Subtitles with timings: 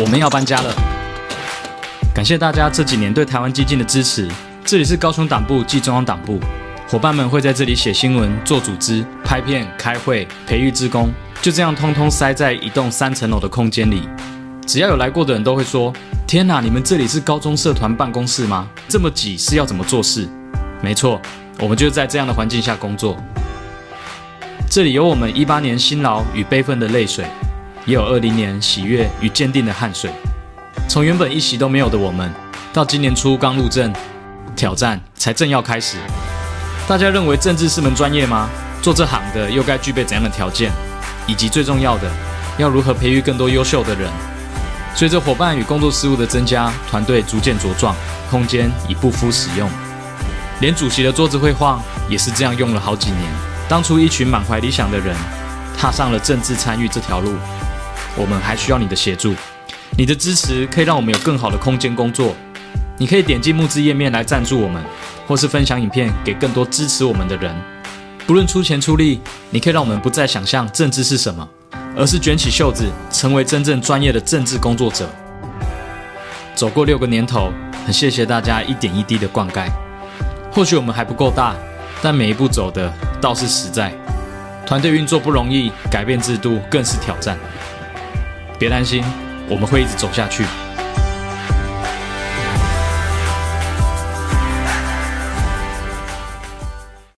[0.00, 0.74] 我们要搬家了。
[2.14, 4.28] 感谢大家这几年对台湾基进的支持。
[4.64, 6.40] 这里是高雄党部暨中央党部，
[6.88, 14.08] 伙伴们会在这里写新闻、做组织、拍片、开会、培育志工，就这样通通塞在一栋三层楼的空间里。
[14.66, 15.92] 只要有来过的人都会说
[16.26, 18.68] ：“天哪，你们这里是高中社团办公室吗？
[18.88, 20.26] 这么挤是要怎么做事？”
[20.80, 21.20] 没错，
[21.58, 23.16] 我们就在这样的环境下工作。
[24.70, 27.26] 这里有我们一八年辛劳与悲愤的泪水，
[27.84, 30.10] 也有二零年喜悦与坚定的汗水。
[30.88, 32.32] 从原本一席都没有的我们，
[32.72, 33.92] 到今年初刚入阵，
[34.54, 35.96] 挑战才正要开始。
[36.86, 38.48] 大家认为政治是门专业吗？
[38.82, 40.70] 做这行的又该具备怎样的条件？
[41.26, 42.10] 以及最重要的，
[42.58, 44.10] 要如何培育更多优秀的人？
[44.94, 47.94] 随着伙伴与工作事务的增加，团队逐渐茁壮，
[48.28, 49.70] 空间已不敷使用，
[50.60, 53.22] 连主席的桌子会晃，也是这样用了好几年。
[53.68, 55.16] 当初一群满怀理想的人
[55.78, 57.34] 踏上了政治参与这条路，
[58.16, 59.34] 我们还需要你的协助。
[59.96, 62.34] 你的支持可以让我们有更好的空间工作。
[62.98, 64.82] 你可以点击募资页面来赞助我们，
[65.26, 67.54] 或是分享影片给更多支持我们的人。
[68.26, 69.20] 不论出钱出力，
[69.50, 71.48] 你可以让我们不再想象政治是什么，
[71.96, 75.08] 而是卷起袖子成为真正专业的政治工作者。
[76.54, 77.52] 走过六个年头，
[77.84, 79.66] 很谢谢大家一点一滴的灌溉。
[80.52, 81.54] 或许我们还不够大。
[82.04, 83.92] 但每一步走的倒是实在，
[84.66, 87.38] 团队运作不容易，改变制度更是挑战。
[88.62, 89.02] 别担心，
[89.48, 90.44] 我们会一直走下去。